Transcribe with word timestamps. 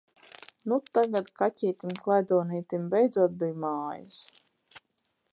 Nu 0.71 0.77
tagad 0.97 1.27
kaķītim 1.41 1.91
klaidonītim 2.05 2.87
beidzot 2.93 3.35
bij 3.43 3.53
mājas! 3.65 4.19